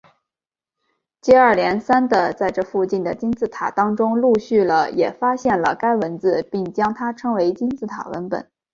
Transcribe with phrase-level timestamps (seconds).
[1.21, 8.49] 接二连三的在这附近的金字塔当中陆续了也发现了该文字并将它称为金字塔文本。